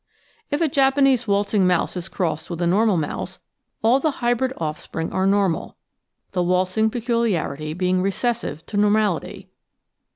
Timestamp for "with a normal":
2.49-2.97